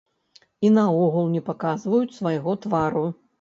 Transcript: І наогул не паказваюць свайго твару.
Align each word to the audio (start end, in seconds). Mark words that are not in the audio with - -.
І 0.67 0.71
наогул 0.77 1.29
не 1.35 1.41
паказваюць 1.49 2.17
свайго 2.17 2.57
твару. 2.65 3.05